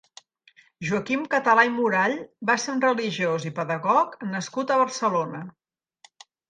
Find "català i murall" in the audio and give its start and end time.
1.33-2.17